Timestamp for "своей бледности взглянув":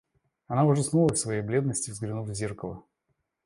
1.19-2.27